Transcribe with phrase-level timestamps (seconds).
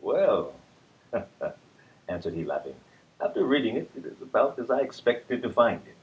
[0.02, 0.54] "Well,"
[2.08, 2.76] answered he, laughing,"
[3.20, 5.96] after reading it, it is about as I expected to find it.